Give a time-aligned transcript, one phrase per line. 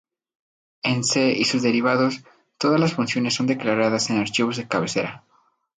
[0.81, 2.23] En C y sus derivados,
[2.57, 5.23] todas las funciones son declaradas en archivos de cabecera.